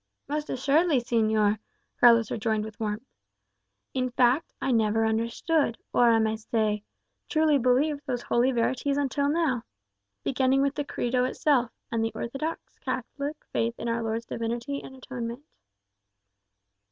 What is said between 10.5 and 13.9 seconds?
with the Credo itself, and the orthodox Catholic faith in